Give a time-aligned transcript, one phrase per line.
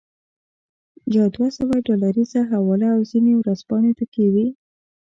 [1.13, 4.47] یوه دوه سوه ډالریزه حواله او ځینې ورځپاڼې پکې وې.